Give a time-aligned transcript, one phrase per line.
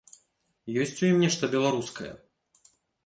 [0.83, 2.13] Ёсць у ім нешта беларускае?